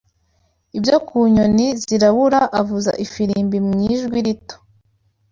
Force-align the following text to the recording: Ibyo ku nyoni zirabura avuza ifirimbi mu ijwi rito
Ibyo 0.77 0.95
ku 1.07 1.17
nyoni 1.33 1.67
zirabura 1.83 2.39
avuza 2.59 2.91
ifirimbi 3.05 3.57
mu 3.67 3.73
ijwi 3.93 4.17
rito 4.25 4.55